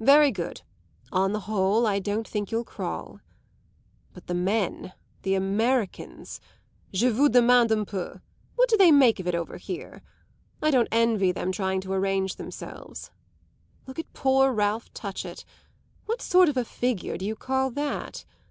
[0.00, 0.60] Very good;
[1.10, 3.20] on the whole, I don't think you'll crawl.
[4.12, 6.38] But the men, the Americans;
[6.92, 8.20] je vous demande un peu,
[8.56, 10.02] what do they make of it over here?
[10.60, 13.10] I don't envy them trying to arrange themselves.
[13.86, 15.46] Look at poor Ralph Touchett:
[16.04, 18.26] what sort of a figure do you call that?